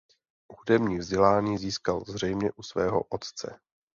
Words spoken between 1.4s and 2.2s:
získal